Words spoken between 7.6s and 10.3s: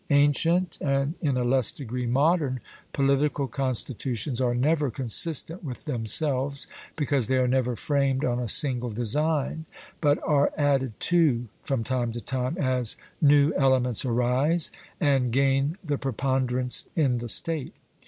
framed on a single design, but